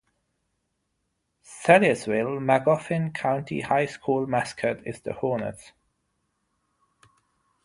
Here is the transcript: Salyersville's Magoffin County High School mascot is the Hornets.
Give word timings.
Salyersville's 1.45 2.41
Magoffin 2.41 3.13
County 3.13 3.61
High 3.61 3.85
School 3.85 4.25
mascot 4.25 4.77
is 4.87 4.99
the 5.01 5.13
Hornets. 5.13 5.73